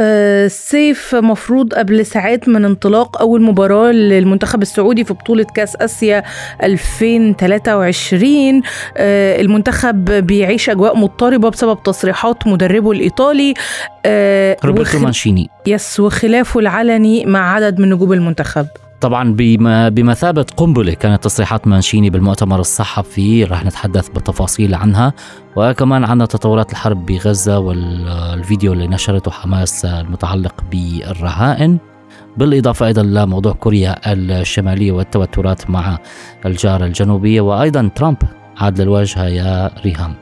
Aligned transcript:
آه، 0.00 0.46
السيف 0.46 1.14
مفروض 1.14 1.74
قبل 1.74 2.06
ساعات 2.06 2.48
من 2.48 2.64
انطلاق 2.64 3.20
أول 3.20 3.42
مباراة 3.42 3.92
للمنتخب 3.92 4.62
السعودي 4.62 5.04
في 5.04 5.14
بطولة 5.14 5.46
كأس 5.54 5.76
آسيا 5.76 6.22
2023 6.62 8.62
آه، 8.96 9.40
المنتخب 9.40 10.04
بيعيش 10.04 10.70
أجواء 10.70 10.96
مضطربة 10.96 11.50
بسبب 11.50 11.82
تصريحات 11.82 12.46
مدربه 12.46 12.92
الإيطالي. 12.92 13.54
روبرتو 14.64 14.98
مانشيني. 14.98 15.50
yes 15.66 16.00
وخلافه 16.00 16.60
العلني 16.60 17.26
مع 17.26 17.54
عدد 17.54 17.80
من 17.80 17.90
نجوم 17.90 18.12
المنتخب. 18.12 18.66
طبعا 19.00 19.34
بمثابة 19.90 20.46
قنبلة 20.56 20.92
كانت 20.92 21.24
تصريحات 21.24 21.66
مانشيني 21.66 22.10
بالمؤتمر 22.10 22.60
الصحفي 22.60 23.44
رح 23.44 23.64
نتحدث 23.64 24.08
بالتفاصيل 24.08 24.74
عنها 24.74 25.12
وكمان 25.56 26.04
عن 26.04 26.18
تطورات 26.28 26.72
الحرب 26.72 27.06
بغزة 27.06 27.58
والفيديو 27.58 28.72
اللي 28.72 28.86
نشرته 28.86 29.30
حماس 29.30 29.84
المتعلق 29.84 30.54
بالرهائن. 30.70 31.78
بالإضافة 32.36 32.86
أيضا 32.86 33.02
لموضوع 33.02 33.52
كوريا 33.52 33.96
الشمالية 34.12 34.92
والتوترات 34.92 35.70
مع 35.70 35.98
الجارة 36.46 36.84
الجنوبية 36.84 37.40
وأيضا 37.40 37.90
ترامب 37.94 38.16
عاد 38.58 38.80
للواجهة 38.80 39.24
يا 39.26 39.70
ريهام. 39.84 40.14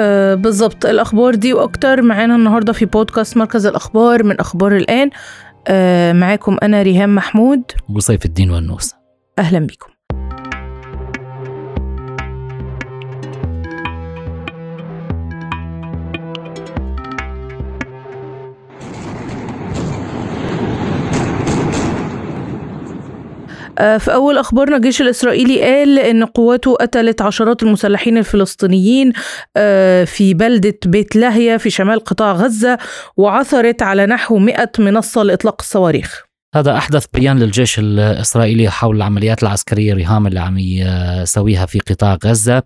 أه 0.00 0.34
بالضبط. 0.34 0.86
الأخبار 0.86 1.34
دي 1.34 1.52
وأكتر 1.52 2.02
معانا 2.02 2.36
النهاردة 2.36 2.72
في 2.72 2.84
بودكاست 2.84 3.36
مركز 3.36 3.66
الأخبار 3.66 4.22
من 4.22 4.40
أخبار 4.40 4.76
الآن. 4.76 5.10
معاكم 6.12 6.56
أنا 6.62 6.82
ريهام 6.82 7.14
محمود. 7.14 7.62
وسيف 7.88 8.24
الدين 8.24 8.50
والنوس 8.50 8.94
أهلا 9.38 9.58
بكم 9.58 9.90
في 23.78 24.14
أول 24.14 24.38
أخبارنا 24.38 24.76
الجيش 24.76 25.00
الإسرائيلي 25.00 25.62
قال 25.62 25.98
إن 25.98 26.24
قواته 26.24 26.74
قتلت 26.74 27.22
عشرات 27.22 27.62
المسلحين 27.62 28.18
الفلسطينيين 28.18 29.12
آه، 29.56 30.04
في 30.04 30.34
بلدة 30.34 30.78
بيت 30.86 31.16
لاهيا 31.16 31.56
في 31.56 31.70
شمال 31.70 32.04
قطاع 32.04 32.32
غزة 32.32 32.78
وعثرت 33.16 33.82
على 33.82 34.06
نحو 34.06 34.38
100 34.38 34.70
منصة 34.78 35.22
لإطلاق 35.22 35.56
الصواريخ. 35.60 36.33
هذا 36.54 36.76
أحدث 36.76 37.06
بيان 37.14 37.38
للجيش 37.38 37.78
الإسرائيلي 37.78 38.70
حول 38.70 38.96
العمليات 38.96 39.42
العسكرية 39.42 39.94
رهام 39.94 40.26
اللي 40.26 40.40
عم 40.40 40.58
يسويها 40.58 41.66
في 41.66 41.78
قطاع 41.78 42.18
غزة 42.24 42.62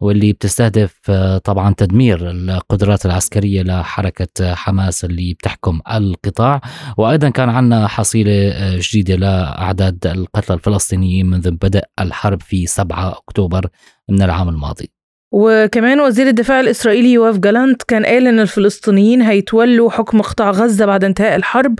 واللي 0.00 0.32
بتستهدف 0.32 1.10
طبعا 1.44 1.74
تدمير 1.74 2.30
القدرات 2.30 3.06
العسكرية 3.06 3.62
لحركة 3.62 4.54
حماس 4.54 5.04
اللي 5.04 5.34
بتحكم 5.34 5.80
القطاع. 5.92 6.60
وأيضا 6.96 7.28
كان 7.28 7.48
عندنا 7.48 7.86
حصيلة 7.86 8.52
جديدة 8.76 9.16
لأعداد 9.16 10.06
القتلى 10.06 10.56
الفلسطينيين 10.56 11.26
منذ 11.26 11.50
بدء 11.50 11.84
الحرب 12.00 12.42
في 12.42 12.66
7 12.66 13.08
أكتوبر 13.08 13.66
من 14.08 14.22
العام 14.22 14.48
الماضي. 14.48 14.97
وكمان 15.32 16.00
وزير 16.00 16.26
الدفاع 16.26 16.60
الإسرائيلي 16.60 17.12
يواف 17.12 17.38
جالانت 17.38 17.82
كان 17.82 18.06
قال 18.06 18.26
إن 18.26 18.40
الفلسطينيين 18.40 19.22
هيتولوا 19.22 19.90
حكم 19.90 20.20
قطاع 20.20 20.50
غزة 20.50 20.86
بعد 20.86 21.04
انتهاء 21.04 21.36
الحرب 21.36 21.78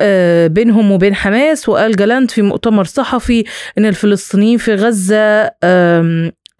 آه، 0.00 0.46
بينهم 0.46 0.92
وبين 0.92 1.14
حماس 1.14 1.68
وقال 1.68 1.96
جالانت 1.96 2.30
في 2.30 2.42
مؤتمر 2.42 2.84
صحفي 2.84 3.44
إن 3.78 3.86
الفلسطينيين 3.86 4.58
في 4.58 4.74
غزة 4.74 5.50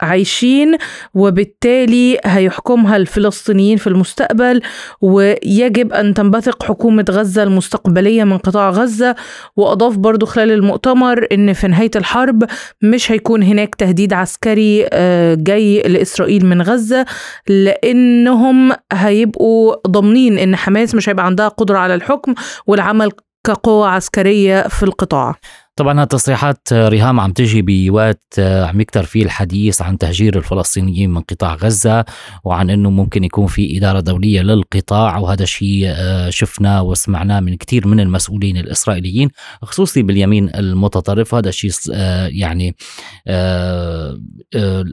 عايشين 0.01 0.77
وبالتالي 1.15 2.19
هيحكمها 2.25 2.97
الفلسطينيين 2.97 3.77
في 3.77 3.87
المستقبل 3.87 4.61
ويجب 5.01 5.93
أن 5.93 6.15
تنبثق 6.15 6.63
حكومة 6.63 7.05
غزة 7.11 7.43
المستقبلية 7.43 8.25
من 8.25 8.39
قطاع 8.39 8.71
غزة. 8.71 9.15
وأضاف 9.57 9.97
برضو 9.97 10.27
خلال 10.27 10.51
المؤتمر 10.51 11.27
أن 11.33 11.53
في 11.53 11.69
نهاية 11.69 11.91
الحرب 11.97 12.45
مش 12.83 13.13
هيكون 13.13 13.43
هناك 13.43 13.75
تهديد 13.75 14.13
عسكري 14.13 14.87
آه، 14.93 15.35
جاي 15.35 15.81
لإسرائيل 15.83 16.47
من 16.47 16.63
غزة 16.63 17.07
لأنهم 17.49 18.73
هيبقوا 18.93 19.75
ضامنين 19.89 20.39
أن 20.39 20.57
حماس 20.57 20.95
مش 20.95 21.09
هيبقى 21.09 21.27
عندها 21.27 21.49
قدرة 21.49 21.79
على 21.79 21.95
الحكم 21.95 22.35
والعمل 22.67 23.11
كقوة 23.47 23.89
عسكرية 23.89 24.63
في 24.69 24.83
القطاع. 24.83 25.35
طبعا 25.79 26.03
هالتصريحات 26.03 26.73
ريهام 26.73 27.21
عم 27.21 27.33
تجي 27.33 27.63
بوقت 27.63 28.23
آه، 28.39 28.65
عم 28.65 28.81
يكتر 28.81 29.03
فيه 29.03 29.23
الحديث 29.23 29.83
عن 29.83 29.99
تهجير 29.99 30.39
الفلسطينيين 30.39 31.11
من 31.11 31.21
قطاع 31.21 31.55
غزة 31.55 32.05
وعن 32.45 32.71
إنه 32.71 32.91
ممكن 32.91 33.25
يكون 33.25 33.47
في 33.47 33.79
إدارة 33.79 34.01
دولية 34.01 34.41
للقطاع 34.41 35.19
وهذا 35.19 35.43
الشيء 35.43 35.85
آه، 35.87 36.31
شفناه 36.31 36.83
وسمعناه 36.83 37.41
من 37.41 37.57
كثير 37.57 37.87
من 37.87 38.01
المسؤولين 38.01 38.57
الإسرائيليين 38.57 39.29
خصوصي 39.63 40.03
باليمين 40.03 40.51
المتطرف. 40.55 41.35
هذا 41.35 41.49
الشيء 41.49 41.71
آه، 41.95 42.27
يعني 42.27 42.77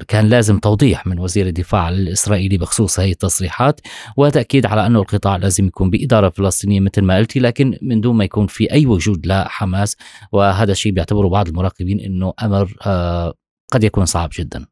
كان 0.08 0.30
لازم 0.30 0.60
توضيح 0.60 1.08
من 1.08 1.20
وزير 1.20 1.48
الدفاع 1.48 1.90
الإسرائيلي 1.90 2.58
بخصوص 2.58 3.00
هي 3.00 3.12
التصريحات. 3.12 3.82
وتأكيد 4.18 4.66
على 4.66 4.86
أنه 4.86 5.00
القطاع 5.00 5.36
لازم 5.36 5.68
يكون 5.68 5.90
بإدارة 5.90 6.30
فلسطينية 6.30 6.80
مثل 6.80 7.02
ما 7.02 7.18
قلتي 7.18 7.40
لكن 7.40 7.78
من 7.82 8.02
دون 8.02 8.16
ما 8.16 8.24
يكون 8.24 8.48
في 8.48 8.72
أي 8.72 8.86
وجود 8.86 9.28
لحماس. 9.28 9.98
وهذا 10.32 10.75
الشيء 10.76 10.92
بيعتبره 10.92 11.28
بعض 11.28 11.48
المراقبين 11.48 12.00
إنه 12.00 12.34
أمر 12.44 12.78
آه، 12.86 13.34
قد 13.72 13.84
يكون 13.84 14.06
صعب 14.06 14.30
جدا. 14.40 14.66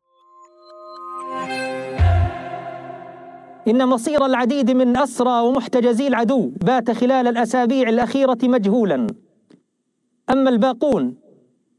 إن 3.67 3.87
مصير 3.87 4.25
العديد 4.25 4.71
من 4.71 4.97
أسرى 4.97 5.41
ومحتجزي 5.41 6.07
العدو 6.07 6.51
بات 6.61 6.91
خلال 6.91 7.27
الأسابيع 7.27 7.89
الأخيرة 7.89 8.37
مجهولا. 8.43 9.07
أما 10.29 10.49
الباقون 10.49 11.22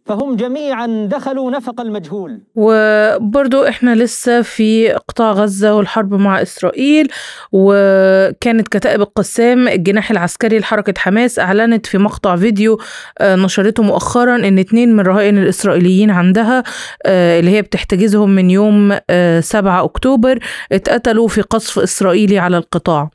فهم 0.07 0.37
جميعا 0.37 1.09
دخلوا 1.11 1.51
نفق 1.51 1.81
المجهول. 1.81 2.41
وبرضو 2.55 3.65
إحنا 3.65 3.95
لسه 3.95 4.43
في 4.43 4.93
قطاع 4.93 5.33
غزة 5.33 5.75
والحرب 5.75 6.15
مع 6.15 6.43
إسرائيل 6.43 7.09
وكانت 7.53 8.69
كتائب 8.69 9.01
القسام 9.01 9.69
الجناح 9.69 10.11
العسكري 10.11 10.59
لحركة 10.59 10.95
حماس 10.99 11.39
أعلنت 11.39 11.87
في 11.87 11.99
مقطع 11.99 12.37
فيديو 12.37 12.81
آه، 13.19 13.37
نشرته 13.37 13.83
مؤخرا 13.83 14.37
إن 14.37 14.59
اتنين 14.59 14.93
من 14.93 15.01
الرهائن 15.01 15.39
الإسرائيليين 15.39 16.11
عندها 16.11 16.63
آه، 17.07 17.41
اللي 17.41 17.51
هي 17.51 17.63
بتحتجزهم 17.63 18.31
من 18.31 18.51
يوم 18.51 18.99
7 19.41 19.81
آه، 19.81 19.85
أكتوبر 19.85 20.39
اتقتلوا 20.73 21.29
في 21.29 21.41
قصف 21.41 21.79
إسرائيلي 21.79 22.39
على 22.39 22.59
القطاع. 22.59 23.11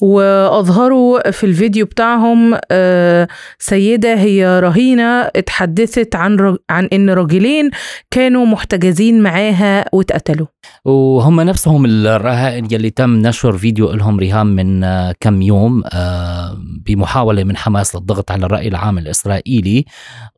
وأظهروا 0.00 1.30
في 1.30 1.44
الفيديو 1.44 1.86
بتاعهم 1.86 2.58
آه، 2.70 3.28
سيدة 3.58 4.14
هي 4.14 4.60
رهينة 4.60 5.20
اتحدثت 5.20 6.16
عن 6.16 6.56
عن 6.70 6.88
إن 6.92 7.10
راجلين 7.10 7.70
كانوا 8.10 8.46
محتجزين 8.46 9.22
معاها 9.22 9.84
واتقتلوا. 9.92 10.46
وهم 10.84 11.40
نفسهم 11.40 11.86
الرهائن 11.86 12.68
يلي 12.70 12.90
تم 12.90 13.10
نشر 13.10 13.58
فيديو 13.58 13.92
لهم 13.92 14.20
رهام 14.20 14.46
من 14.46 14.84
آه، 14.84 15.14
كم 15.20 15.42
يوم 15.42 15.82
آه، 15.92 16.58
بمحاولة 16.86 17.44
من 17.44 17.56
حماس 17.56 17.96
للضغط 17.96 18.30
على 18.30 18.46
الرأي 18.46 18.68
العام 18.68 18.98
الإسرائيلي 18.98 19.84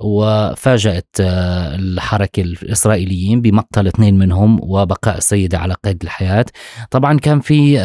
وفاجأت 0.01 1.17
الحركة 1.21 2.43
الإسرائيليين 2.43 3.41
بمقتل 3.41 3.87
اثنين 3.87 4.19
منهم 4.19 4.61
وبقاء 4.63 5.19
السيدة 5.19 5.59
على 5.59 5.75
قيد 5.85 6.03
الحياة. 6.03 6.47
طبعا 6.91 7.19
كان 7.19 7.41
في 7.41 7.79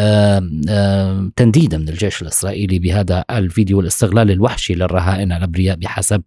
تنديدا 1.35 1.77
من 1.77 1.89
الجيش 1.89 2.21
الإسرائيلي 2.21 2.79
بهذا 2.79 3.23
الفيديو 3.31 3.79
الاستغلال 3.79 4.31
الوحشي 4.31 4.73
للرهائن 4.73 5.31
الأبرياء 5.31 5.75
بحسب 5.75 6.21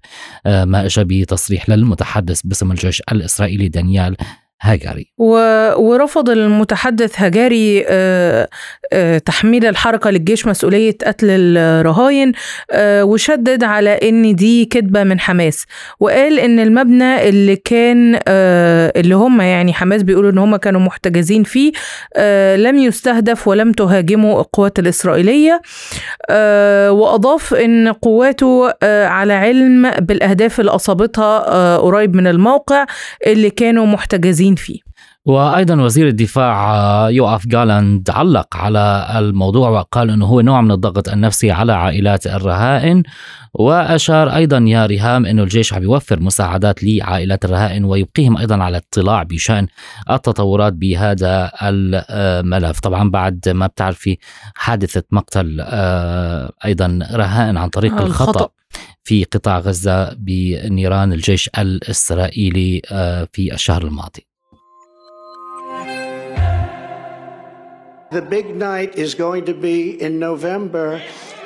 آه، 0.46 0.64
ما 0.64 0.86
أجى 0.86 1.04
به 1.04 1.24
تصريح 1.28 1.68
للمتحدث 1.68 2.40
باسم 2.44 2.70
الجيش 2.70 3.02
الإسرائيلي 3.12 3.68
دانيال 3.68 4.16
هاجاري. 4.62 5.06
ورفض 5.76 6.30
المتحدث 6.30 7.20
هاجاري 7.20 7.84
آه، 7.88 8.48
آه، 8.92 9.18
تحميل 9.18 9.66
الحركة 9.66 10.10
للجيش 10.10 10.46
مسؤولية 10.46 10.96
قتل 11.06 11.26
الرهاين 11.30 12.32
آه، 12.70 13.04
وشدد 13.04 13.64
على 13.64 13.90
إن 13.90 14.34
دي 14.34 14.64
كذبة 14.64 15.04
من 15.04 15.20
حماس. 15.20 15.66
وقال 16.00 16.38
إن 16.38 16.60
المبنى 16.60 17.28
اللي 17.28 17.56
كان 17.56 18.20
اللي 18.96 19.14
هم 19.14 19.40
يعني 19.40 19.72
حماس 19.72 20.02
بيقولوا 20.02 20.30
إن 20.30 20.38
هم 20.38 20.56
كانوا 20.56 20.80
محتجزين 20.80 21.42
فيه 21.42 21.72
لم 22.56 22.78
يستهدف 22.78 23.48
ولم 23.48 23.72
تهاجمه 23.72 24.40
القوات 24.40 24.78
الإسرائيلية 24.78 25.60
وأضاف 26.90 27.54
إن 27.54 27.92
قواته 27.92 28.72
على 29.06 29.32
علم 29.32 29.90
بالأهداف 29.90 30.60
اللي 30.60 30.70
أصابتها 30.70 31.76
قريب 31.76 32.16
من 32.16 32.26
الموقع 32.26 32.86
اللي 33.26 33.50
كانوا 33.50 33.86
محتجزين 33.86 34.49
فيه. 34.54 34.80
وأيضا 35.24 35.82
وزير 35.82 36.08
الدفاع 36.08 36.74
آه، 36.74 37.10
يوآف 37.10 37.46
جالاند 37.46 38.10
علق 38.10 38.56
على 38.56 39.06
الموضوع 39.18 39.68
وقال 39.68 40.10
إنه 40.10 40.26
هو 40.26 40.40
نوع 40.40 40.60
من 40.60 40.70
الضغط 40.70 41.08
النفسي 41.08 41.50
على 41.50 41.72
عائلات 41.72 42.26
الرهائن 42.26 43.02
وأشار 43.54 44.36
أيضا 44.36 44.64
يا 44.66 44.86
ريهام 44.86 45.26
إنه 45.26 45.42
الجيش 45.42 45.74
عم 45.74 45.82
يوفر 45.82 46.20
مساعدات 46.20 46.84
لعائلات 46.84 47.44
الرهائن 47.44 47.84
ويبقيهم 47.84 48.36
أيضا 48.36 48.56
على 48.62 48.76
اطلاع 48.76 49.22
بشأن 49.22 49.66
التطورات 50.10 50.72
بهذا 50.72 51.52
الملف. 51.62 52.80
طبعا 52.80 53.10
بعد 53.10 53.48
ما 53.48 53.66
بتعرفي 53.66 54.18
حادثة 54.54 55.02
مقتل 55.10 55.60
آه، 55.60 56.52
أيضا 56.64 56.98
رهائن 57.12 57.56
عن 57.56 57.68
طريق 57.68 57.92
الخطأ, 58.00 58.30
الخطأ. 58.30 58.48
في 59.04 59.24
قطاع 59.24 59.58
غزة 59.58 60.14
بنيران 60.14 61.12
الجيش 61.12 61.50
الإسرائيلي 61.58 62.82
آه، 62.92 63.28
في 63.32 63.54
الشهر 63.54 63.82
الماضي. 63.82 64.29
The 68.10 68.22
big 68.22 68.56
night 68.56 68.96
is 68.96 69.14
going 69.14 69.44
to 69.44 69.54
be 69.54 70.02
in 70.02 70.18
November 70.18 71.00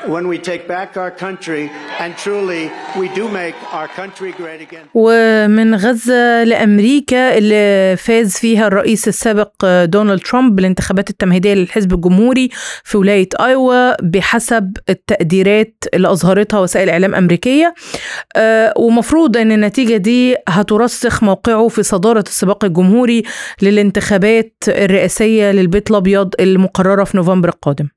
when 0.08 0.24
we 0.32 0.38
take 0.38 0.68
back 0.68 0.96
our 0.96 1.10
country 1.24 1.64
and 2.02 2.10
truly 2.24 2.62
we 3.00 3.06
do 3.20 3.24
make 3.28 3.56
our 3.72 3.88
country 4.00 4.30
great 4.32 4.60
again. 4.68 4.86
ومن 4.94 5.74
غزة 5.74 6.44
لأمريكا 6.44 7.38
اللي 7.38 7.96
فاز 7.96 8.32
فيها 8.36 8.66
الرئيس 8.66 9.08
السابق 9.08 9.84
دونالد 9.84 10.20
ترامب 10.20 10.56
بالانتخابات 10.56 11.10
التمهيدية 11.10 11.54
للحزب 11.54 11.92
الجمهوري 11.92 12.48
في 12.84 12.96
ولاية 12.98 13.28
آيوا 13.40 14.02
بحسب 14.02 14.76
التقديرات 14.88 15.84
اللي 15.94 16.10
أظهرتها 16.10 16.60
وسائل 16.60 16.90
إعلام 16.90 17.14
أمريكية 17.14 17.74
آه، 18.36 18.72
ومفروض 18.76 19.36
أن 19.36 19.52
النتيجة 19.52 19.96
دي 19.96 20.36
هترسخ 20.48 21.22
موقعه 21.22 21.68
في 21.68 21.82
صدارة 21.82 22.24
السباق 22.26 22.64
الجمهوري 22.64 23.22
للانتخابات 23.62 24.54
الرئاسية 24.68 25.50
للبيت 25.50 25.90
الأبيض 25.90 26.34
المقررة 26.40 27.04
في 27.04 27.16
نوفمبر 27.16 27.48
القادم 27.48 27.88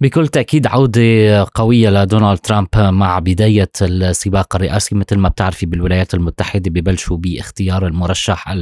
بكل 0.00 0.28
تأكيد 0.28 0.66
عودة 0.66 1.46
قوية 1.54 1.90
لدونالد 1.90 2.38
ترامب 2.38 2.68
مع 2.76 3.18
بداية 3.18 3.70
السباق 3.82 4.56
الرئاسي 4.56 4.94
مثل 4.94 5.16
ما 5.16 5.28
بتعرفي 5.28 5.66
بالولايات 5.66 6.14
المتحدة 6.14 6.70
ببلشوا 6.70 7.16
باختيار 7.16 7.86
المرشح 7.86 8.54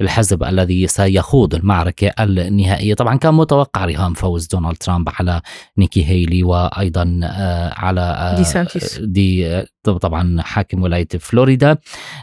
الحزب 0.00 0.42
الذي 0.42 0.86
سيخوض 0.86 1.54
المعركة 1.54 2.12
النهائية. 2.20 2.94
طبعا 2.94 3.16
كان 3.16 3.34
متوقع 3.34 3.84
رهان 3.84 4.14
فوز 4.14 4.46
دونالد 4.46 4.76
ترامب 4.76 5.08
على 5.18 5.40
نيكي 5.78 6.04
هيلي 6.04 6.42
وأيضا 6.42 7.20
آه، 7.24 7.74
على 7.74 8.00
آه، 8.00 8.36
دي 8.36 8.44
سانتيس 8.44 8.98
دي 8.98 9.62
طبعا 9.88 10.42
حاكم 10.42 10.82
ولاية 10.82 11.08
فلوريدا. 11.20 11.76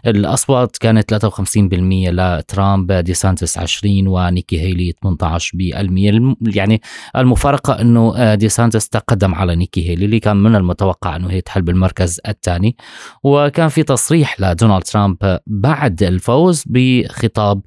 الأصوات 0.08 0.78
كانت 0.78 1.14
53% 1.14 2.10
لترامب 2.10 2.92
دي 2.92 3.14
سانتيس 3.14 3.58
20 3.58 4.08
ونيكي 4.08 4.60
هيلي 4.62 4.94
18% 5.06 6.36
يعني 6.56 6.82
المفارقة 7.16 7.82
أنه 7.82 8.14
آه، 8.18 8.36
دي 8.36 8.50
سانتيس 8.50 8.90
تقدم 8.90 9.36
على 9.36 9.56
نيكي 9.56 9.90
هيلي 9.90 10.06
اللي 10.06 10.20
كان 10.20 10.38
من 10.38 10.56
المتوقع 10.56 11.16
أنه 11.16 11.32
هي 11.32 11.42
تحل 11.42 11.62
بالمركز 11.62 12.22
الثاني. 12.28 12.76
وكان 13.24 13.68
في 13.68 13.84
تصريح 13.84 14.42
لدونالد 14.42 14.84
ترامب 14.84 15.40
بعد 15.48 16.04
الفوز 16.04 16.64
بخطاب 16.68 17.62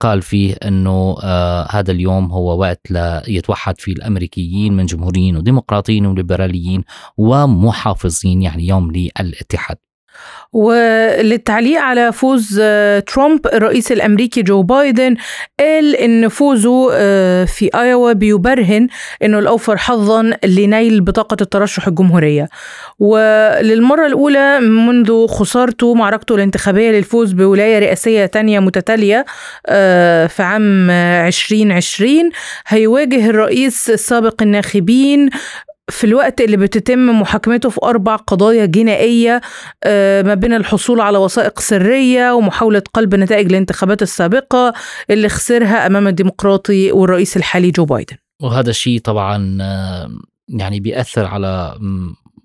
قال 0.00 0.22
فيه 0.22 0.54
أنه 0.54 1.16
آه 1.22 1.66
هذا 1.70 1.90
اليوم 1.92 2.32
هو 2.32 2.60
وقت 2.60 2.90
ليتوحد 2.90 3.80
فيه 3.80 3.92
الأمريكيين 3.92 4.76
من 4.76 4.86
جمهوريين 4.86 5.36
وديمقراطيين 5.36 6.06
وليبراليين 6.06 6.84
ومحافظين 7.16 8.42
يعني 8.42 8.66
يوم 8.66 8.92
لل 8.92 9.35
الاتحاد. 9.36 9.76
وللتعليق 10.52 11.80
على 11.80 12.12
فوز 12.12 12.60
آه، 12.62 12.98
ترامب 12.98 13.46
الرئيس 13.46 13.92
الأمريكي 13.92 14.42
جو 14.42 14.62
بايدن 14.62 15.16
قال 15.60 15.96
إن 15.96 16.28
فوزه 16.28 16.88
آه، 16.92 17.44
في 17.44 17.70
ايوا 17.74 18.12
بيبرهن 18.12 18.88
إنه 19.22 19.38
الأوفر 19.38 19.76
حظا 19.76 20.36
لنيل 20.44 21.00
بطاقة 21.00 21.36
الترشح 21.40 21.86
الجمهورية. 21.86 22.48
وللمرة 22.98 24.06
الأولى 24.06 24.60
منذ 24.60 25.26
خسارته 25.26 25.94
معركته 25.94 26.34
الانتخابية 26.34 26.90
للفوز 26.90 27.32
بولاية 27.32 27.78
رئاسية 27.78 28.26
تانية 28.26 28.60
متتالية 28.60 29.24
آه، 29.66 30.26
في 30.26 30.42
عام 30.42 30.90
2020 30.90 32.30
هيواجه 32.66 33.30
الرئيس 33.30 33.90
السابق 33.90 34.42
الناخبين 34.42 35.30
في 35.90 36.04
الوقت 36.04 36.40
اللي 36.40 36.56
بتتم 36.56 37.20
محاكمته 37.20 37.70
في 37.70 37.80
أربع 37.82 38.16
قضايا 38.16 38.66
جنائية 38.66 39.40
آه، 39.84 40.22
ما 40.22 40.34
بين 40.34 40.52
الحصول 40.52 41.00
على 41.00 41.18
وثائق 41.18 41.60
سرية 41.60 42.34
ومحاولة 42.34 42.82
قلب 42.94 43.14
نتائج 43.14 43.46
الانتخابات 43.46 44.02
السابقة 44.02 44.72
اللي 45.10 45.28
خسرها 45.28 45.86
أمام 45.86 46.08
الديمقراطي 46.08 46.92
والرئيس 46.92 47.36
الحالي 47.36 47.70
جو 47.70 47.84
بايدن. 47.84 48.16
وهذا 48.42 48.70
الشيء 48.70 49.00
طبعا 49.00 49.58
آه، 49.60 50.10
يعني 50.48 50.80
بيأثر 50.80 51.24
على 51.24 51.78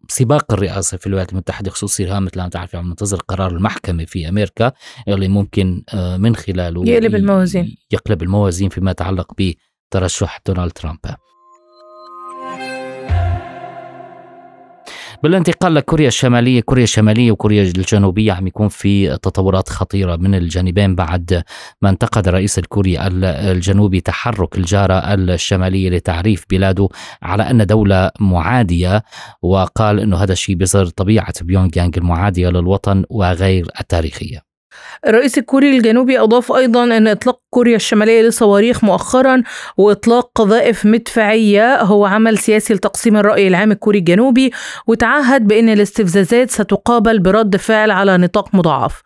سباق 0.07 0.53
الرئاسة 0.53 0.97
في 0.97 1.07
الولايات 1.07 1.31
المتحدة 1.31 1.71
خصوصي 1.71 2.19
مثل 2.19 2.39
ما 2.41 2.49
تعرفي 2.49 2.77
عم 2.77 2.89
ننتظر 2.89 3.17
قرار 3.17 3.51
المحكمة 3.51 4.05
في 4.05 4.29
أمريكا 4.29 4.71
اللي 5.07 5.27
ممكن 5.27 5.83
آه، 5.93 6.17
من 6.17 6.35
خلاله 6.35 6.83
يقلب 6.87 7.15
الموازين. 7.15 7.77
يقلب 7.91 8.23
الموازين 8.23 8.69
فيما 8.69 8.91
يتعلق 8.91 9.33
بترشح 9.37 10.39
دونالد 10.47 10.71
ترامب. 10.71 10.99
بالانتقال 15.23 15.73
لكوريا 15.73 16.07
الشمالية 16.07 16.61
كوريا 16.61 16.83
الشمالية 16.83 17.31
وكوريا 17.31 17.63
الجنوبية 17.63 18.33
عم 18.33 18.47
يكون 18.47 18.67
في 18.67 19.17
تطورات 19.17 19.69
خطيرة 19.69 20.15
من 20.15 20.35
الجانبين 20.35 20.95
بعد 20.95 21.43
ما 21.81 21.89
انتقد 21.89 22.27
الرئيس 22.27 22.59
الكوري 22.59 22.97
الجنوبي 23.51 24.01
تحرك 24.01 24.57
الجارة 24.57 24.93
الشمالية 24.93 25.89
لتعريف 25.89 26.45
بلاده 26.49 26.89
على 27.21 27.43
أن 27.43 27.65
دولة 27.65 28.11
معادية 28.19 29.03
وقال 29.41 29.99
أنه 29.99 30.17
هذا 30.17 30.33
الشيء 30.33 30.55
بيظهر 30.55 30.85
طبيعة 30.85 31.33
بيونغ 31.41 31.69
يانغ 31.75 31.91
المعادية 31.97 32.49
للوطن 32.49 33.03
وغير 33.09 33.67
التاريخية. 33.79 34.50
الرئيس 35.07 35.37
الكوري 35.37 35.77
الجنوبي 35.77 36.19
أضاف 36.19 36.51
أيضا 36.51 36.83
أن 36.83 37.07
إطلاق 37.07 37.39
كوريا 37.49 37.75
الشمالية 37.75 38.21
لصواريخ 38.21 38.83
مؤخرا 38.83 39.43
وإطلاق 39.77 40.31
قذائف 40.35 40.85
مدفعية 40.85 41.81
هو 41.81 42.05
عمل 42.05 42.37
سياسي 42.37 42.73
لتقسيم 42.73 43.17
الرأي 43.17 43.47
العام 43.47 43.71
الكوري 43.71 43.99
الجنوبي 43.99 44.51
وتعهد 44.87 45.47
بأن 45.47 45.69
الاستفزازات 45.69 46.51
ستقابل 46.51 47.19
برد 47.19 47.55
فعل 47.57 47.91
على 47.91 48.17
نطاق 48.17 48.55
مضاعف. 48.55 49.01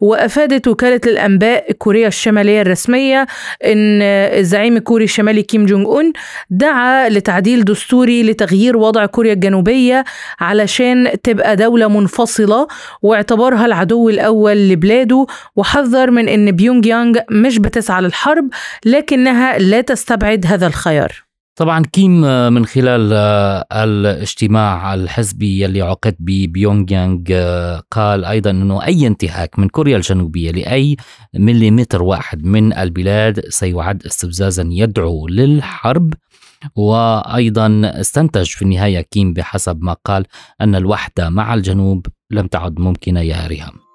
وأفادت 0.00 0.68
وكالة 0.68 1.00
الأنباء 1.06 1.72
كوريا 1.72 2.08
الشمالية 2.08 2.62
الرسمية 2.62 3.26
أن 3.64 4.02
الزعيم 4.02 4.76
الكوري 4.76 5.04
الشمالي 5.04 5.42
كيم 5.42 5.66
جونج 5.66 5.86
أون 5.86 6.12
دعا 6.50 7.08
لتعديل 7.08 7.64
دستوري 7.64 8.22
لتغيير 8.22 8.76
وضع 8.76 9.06
كوريا 9.06 9.32
الجنوبية 9.32 10.04
علشان 10.40 11.10
تبقى 11.22 11.56
دولة 11.56 11.88
منفصلة 11.88 12.66
واعتبرها 13.02 13.66
العدو 13.66 14.08
الأول 14.08 14.68
لبلاده 14.68 15.09
وحذر 15.56 16.10
من 16.10 16.28
أن 16.28 16.52
بيونج 16.52 16.86
يانج 16.86 17.18
مش 17.30 17.58
بتسعى 17.58 18.02
للحرب 18.02 18.48
لكنها 18.86 19.58
لا 19.58 19.80
تستبعد 19.80 20.46
هذا 20.46 20.66
الخيار. 20.66 21.12
طبعا 21.56 21.82
كيم 21.92 22.20
من 22.52 22.66
خلال 22.66 23.12
الاجتماع 23.72 24.94
الحزبي 24.94 25.62
يلي 25.62 25.82
عقد 25.82 26.16
ببيونغ 26.18 26.92
يانغ 26.92 27.20
قال 27.90 28.24
أيضا 28.24 28.50
إنه 28.50 28.84
أي 28.84 29.06
انتهاك 29.06 29.58
من 29.58 29.68
كوريا 29.68 29.96
الجنوبية 29.96 30.50
لأي 30.50 30.96
مليمتر 31.34 32.02
واحد 32.02 32.44
من 32.44 32.72
البلاد 32.72 33.40
سيعد 33.48 34.02
استفزازا 34.06 34.68
يدعو 34.70 35.28
للحرب. 35.28 36.14
وأيضا 36.76 37.80
استنتج 37.84 38.46
في 38.46 38.62
النهاية 38.62 39.00
كيم 39.00 39.32
بحسب 39.32 39.82
ما 39.82 39.96
قال 40.04 40.24
أن 40.60 40.74
الوحدة 40.74 41.30
مع 41.30 41.54
الجنوب 41.54 42.06
لم 42.30 42.46
تعد 42.46 42.78
ممكنة 42.80 43.20
يا 43.20 43.46
ريهام. 43.46 43.89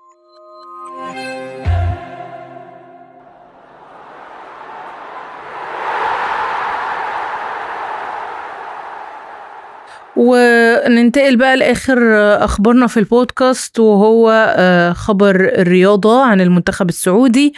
وننتقل 10.17 11.35
بقى 11.35 11.57
لآخر 11.57 11.99
أخبارنا 12.43 12.87
في 12.87 12.97
البودكاست 12.97 13.79
وهو 13.79 14.53
آه، 14.57 14.93
خبر 14.93 15.35
الرياضة 15.35 16.23
عن 16.23 16.41
المنتخب 16.41 16.89
السعودي. 16.89 17.53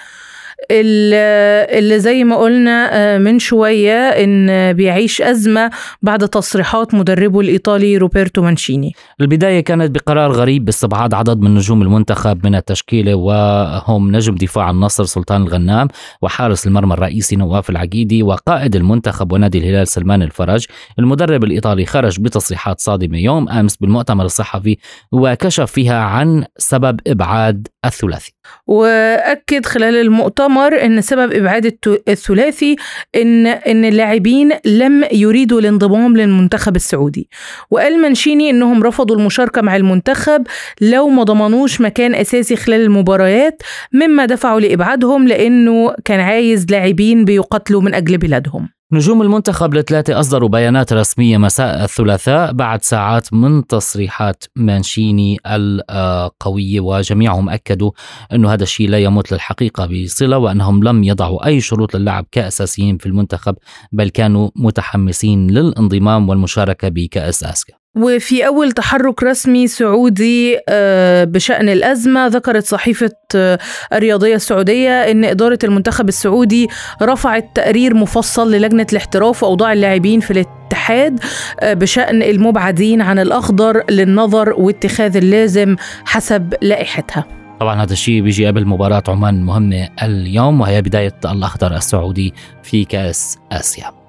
اللي 0.71 1.99
زي 1.99 2.23
ما 2.23 2.35
قلنا 2.35 2.89
آه، 2.93 3.17
من 3.17 3.39
شوية 3.39 3.93
إن 3.93 4.73
بيعيش 4.73 5.21
أزمة 5.21 5.71
بعد 6.01 6.29
تصريحات 6.29 6.93
مدربه 6.93 7.39
الإيطالي 7.39 7.97
روبرتو 7.97 8.41
مانشيني. 8.41 8.93
البداية 9.21 9.59
كانت 9.59 9.91
بقرار 9.95 10.31
غريب 10.31 10.65
باستبعاد 10.65 11.13
عدد 11.13 11.39
من 11.39 11.53
نجوم 11.53 11.81
المنتخب 11.81 12.45
من 12.45 12.55
التشكيلة 12.55 13.15
وهم 13.15 14.15
نجم 14.15 14.35
دفاع 14.35 14.69
النصر 14.69 15.05
سلطان 15.05 15.41
الغنام 15.41 15.87
وحارس 16.21 16.67
المرمى 16.67 16.93
الرئيسي 16.93 17.35
نواف 17.35 17.69
العقيدي 17.69 18.23
وقائد 18.23 18.75
المنتخب 18.75 19.31
ونادي 19.31 19.57
الهلال 19.57 19.87
سلمان 19.87 20.21
الفرج. 20.21 20.65
المدرب 20.99 21.43
الإيطالي 21.43 21.85
خرج 21.85 22.21
بتصريحات 22.21 22.79
صادمة 22.79 23.17
يوم 23.17 23.49
أمس 23.49 23.75
بالمؤتمر 23.75 24.25
الصحفي 24.25 24.77
وكشف 25.11 25.71
فيها 25.71 25.99
عن 25.99 26.45
سبب 26.57 26.99
إبعاد 27.07 27.67
الثلاثي. 27.85 28.36
وأكد 28.67 29.65
خلال 29.65 29.95
المؤتمر 29.95 30.85
إن 30.85 31.01
سبب 31.01 31.33
إبعاد 31.33 31.77
الثلاثي 32.07 32.75
ان 33.15 33.47
إن 33.47 33.85
اللاعبين 33.85 34.51
لم 34.65 35.05
يريدوا 35.11 35.59
الانضمام 35.59 36.17
للمنتخب 36.17 36.75
السعودي. 36.75 37.29
وقال 37.71 38.01
منشيني 38.01 38.49
إنهم 38.49 38.83
رفضوا 38.83 39.15
المشاركة 39.15 39.61
مع 39.61 39.75
المنتخب 39.75 40.47
لو 40.81 41.09
ما 41.09 41.23
ضمنوش 41.23 41.81
مكان 41.81 42.15
أساسي 42.15 42.55
خلال 42.55 42.81
المباريات 42.81 43.61
مما 43.93 44.25
دفعوا 44.25 44.59
لإبعادهم 44.59 45.27
لأنه 45.27 45.95
كان 46.05 46.19
عايز 46.19 46.65
لاعبين 46.69 47.25
بيقاتلوا 47.25 47.81
من 47.81 47.93
أجل 47.93 48.17
بلادهم. 48.17 48.76
نجوم 48.91 49.21
المنتخب 49.21 49.77
الثلاثة 49.77 50.19
أصدروا 50.19 50.49
بيانات 50.49 50.93
رسمية 50.93 51.37
مساء 51.37 51.83
الثلاثاء 51.83 52.53
بعد 52.53 52.83
ساعات 52.83 53.33
من 53.33 53.67
تصريحات 53.67 54.43
مانشيني 54.55 55.37
القوية 55.45 56.79
وجميعهم 56.79 57.49
أكدوا 57.49 57.91
أنه 58.33 58.53
هذا 58.53 58.63
الشيء 58.63 58.89
لا 58.89 58.99
يمت 58.99 59.31
للحقيقة 59.31 59.85
بصلة 59.85 60.37
وأنهم 60.37 60.83
لم 60.83 61.03
يضعوا 61.03 61.45
أي 61.45 61.61
شروط 61.61 61.95
للعب 61.95 62.25
كأساسيين 62.31 62.97
في 62.97 63.05
المنتخب 63.05 63.55
بل 63.91 64.09
كانوا 64.09 64.49
متحمسين 64.55 65.47
للانضمام 65.51 66.29
والمشاركة 66.29 66.89
بكأس 66.89 67.43
آسيا. 67.43 67.76
وفي 67.97 68.47
أول 68.47 68.71
تحرك 68.71 69.23
رسمي 69.23 69.67
سعودي 69.67 70.57
آه، 70.69 71.23
بشأن 71.23 71.69
الأزمة 71.69 72.27
ذكرت 72.27 72.65
صحيفة 72.65 73.11
آه، 73.35 73.59
الرياضية 73.93 74.35
السعودية 74.35 75.11
أن 75.11 75.25
إدارة 75.25 75.59
المنتخب 75.63 76.07
السعودي 76.07 76.67
رفعت 77.01 77.49
تقرير 77.55 77.93
مفصل 77.93 78.51
للجنة 78.51 78.87
الاحتراف 78.91 79.43
وأوضاع 79.43 79.73
اللاعبين 79.73 80.19
في 80.19 80.31
الاتحاد 80.31 81.19
آه، 81.59 81.73
بشأن 81.73 82.23
المبعدين 82.23 83.01
عن 83.01 83.19
الأخضر 83.19 83.83
للنظر 83.89 84.53
واتخاذ 84.53 85.17
اللازم 85.17 85.75
حسب 86.05 86.53
لائحتها. 86.61 87.25
طبعا 87.59 87.83
هذا 87.83 87.93
الشيء 87.93 88.21
بيجي 88.21 88.47
قبل 88.47 88.65
مباراة 88.65 89.03
عمان 89.07 89.35
المهمة 89.35 89.89
اليوم 90.03 90.61
وهي 90.61 90.81
بداية 90.81 91.15
الأخضر 91.25 91.75
السعودي 91.75 92.33
في 92.63 92.85
كأس 92.85 93.37
آسيا. 93.51 94.06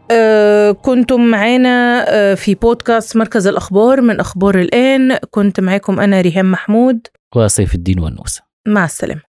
كنتم 0.82 1.20
معانا 1.20 2.04
آه 2.08 2.34
في 2.34 2.54
بودكاست 2.54 3.16
مركز 3.16 3.46
الأخبار 3.46 4.00
من 4.00 4.20
أخبار 4.20 4.58
الآن. 4.58 5.16
كنت 5.30 5.60
معاكم 5.60 6.00
أنا 6.00 6.20
ريهام 6.20 6.52
محمود. 6.52 7.06
وسيف 7.36 7.74
الدين 7.74 8.00
ونوسة 8.00 8.42
مع 8.66 8.84
السلامة. 8.84 9.27